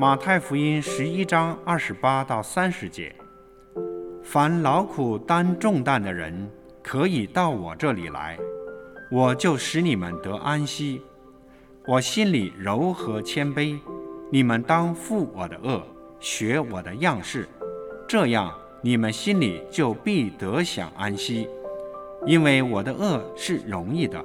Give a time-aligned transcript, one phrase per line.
[0.00, 3.12] 马太福音十一章二十八到三十节：
[4.22, 6.48] 凡劳苦担重担的人，
[6.84, 8.38] 可以到我这里来，
[9.10, 11.02] 我就使你们得安息。
[11.84, 13.76] 我心里柔和谦卑，
[14.30, 15.82] 你们当负我的恶，
[16.20, 17.48] 学我的样式，
[18.06, 21.48] 这样你们心里就必得享安息。
[22.24, 24.24] 因为我的恶是容易的，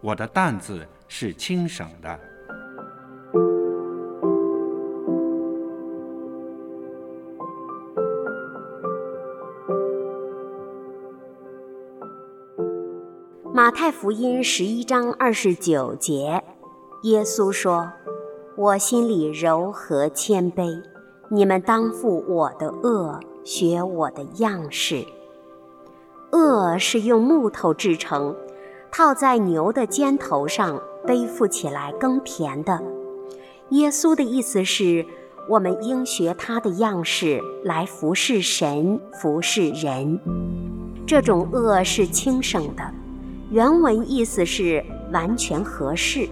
[0.00, 2.16] 我的担子是轻省的。
[13.54, 16.42] 马太福音十一章二十九节，
[17.02, 17.90] 耶稣说
[18.56, 20.82] ：“我心里柔和谦卑，
[21.30, 25.06] 你们当负我的恶，学我的样式。
[26.32, 28.36] 恶是用木头制成，
[28.92, 32.82] 套在牛的肩头上，背负起来耕田的。
[33.70, 35.06] 耶稣的意思是，
[35.48, 40.20] 我们应学他的样式来服侍神，服侍人。
[41.06, 42.82] 这种恶是轻省的。”
[43.50, 46.28] 原文意思是完全合适，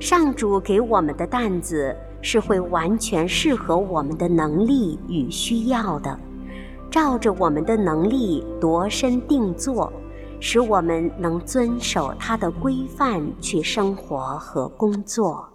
[0.00, 6.18] 上主给我们的担子是会完全适合我们的能力与需要的，
[6.90, 9.92] 照着我们的能力度身定做，
[10.40, 15.48] 使我们能遵守它的规范去生活和工作。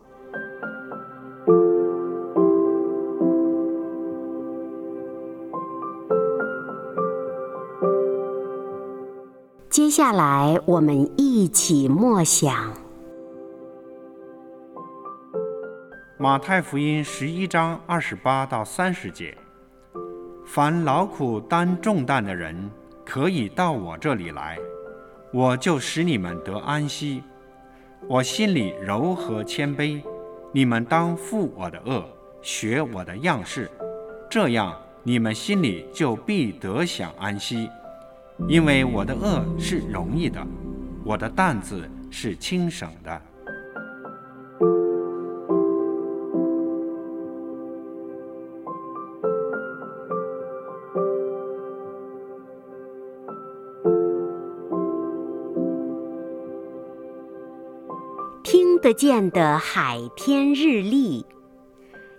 [9.77, 12.73] 接下来，我们一起默想
[16.17, 19.37] 马太福音十一章二十八到三十节：
[20.43, 22.71] 凡劳苦担重担的人，
[23.05, 24.57] 可以到我这里来，
[25.31, 27.21] 我就使你们得安息。
[28.07, 30.01] 我心里柔和谦卑，
[30.51, 32.03] 你们当负我的恶，
[32.41, 33.69] 学我的样式，
[34.27, 37.69] 这样你们心里就必得享安息。
[38.47, 40.45] 因为我的恶是容易的，
[41.03, 43.21] 我的担子是轻省的。
[58.43, 61.25] 听得见的海天日历。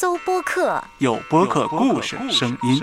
[0.00, 2.80] 搜播客，有播客故事声音。